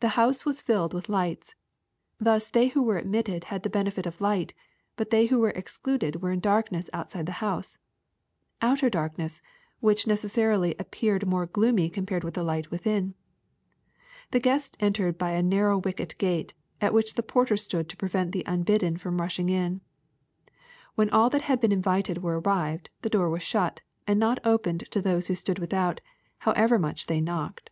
The 0.00 0.10
house 0.10 0.46
was 0.46 0.62
filled 0.62 0.94
with 0.94 1.08
lights. 1.08 1.56
Thus 2.18 2.48
they 2.48 2.68
who 2.68 2.80
were 2.82 2.96
admitted 2.96 3.44
have 3.44 3.62
the 3.62 3.70
benefit 3.70 4.06
of 4.06 4.20
light; 4.20 4.54
but 4.94 5.10
they 5.10 5.26
who 5.26 5.40
were 5.40 5.50
excluded 5.50 6.22
were 6.22 6.30
in 6.30 6.38
dark 6.38 6.70
ness 6.70 6.88
outside 6.92 7.26
the 7.26 7.42
house,— 7.42 7.78
'outer 8.62 8.88
darkness,*— 8.88 9.42
^which 9.82 10.06
necessarily 10.06 10.76
appeared 10.78 11.26
more 11.26 11.44
gloomy 11.46 11.90
compared 11.90 12.22
with 12.22 12.34
the 12.34 12.44
light 12.44 12.70
within." 12.70 13.14
The 14.30 14.38
guests 14.38 14.76
entered 14.78 15.18
by 15.18 15.32
a 15.32 15.42
narrow 15.42 15.78
wicket 15.78 16.14
gate, 16.18 16.54
at 16.80 16.94
which 16.94 17.14
the 17.14 17.22
porter 17.24 17.56
stood 17.56 17.88
to 17.88 17.96
prevent 17.96 18.30
the 18.30 18.44
unbidden 18.46 18.96
fi 18.98 19.08
om 19.08 19.20
rushing 19.20 19.48
in. 19.48 19.80
When 20.94 21.10
all 21.10 21.30
that 21.30 21.42
had 21.42 21.60
been 21.60 21.72
invited 21.72 22.18
were 22.22 22.38
arrived, 22.38 22.90
the 23.02 23.10
door 23.10 23.28
was 23.28 23.42
shut, 23.42 23.80
and 24.06 24.20
not 24.20 24.38
opened 24.44 24.84
to 24.92 25.02
those 25.02 25.26
who 25.26 25.34
stood 25.34 25.58
without, 25.58 26.00
however 26.40 26.78
much 26.78 27.06
they 27.06 27.20
knocked. 27.20 27.70